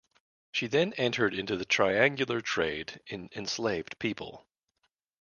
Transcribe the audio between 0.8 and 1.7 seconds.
entered into the